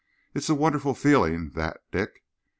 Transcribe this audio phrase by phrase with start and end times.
[0.33, 2.23] It's a wonderful feeling, that, Dick.